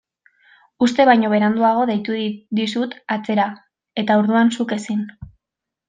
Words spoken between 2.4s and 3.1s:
dizut